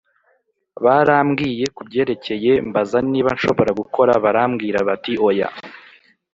[0.85, 5.47] barambwiye kubyerekeye mbaza niba nshobora gukora barambwira bati oya.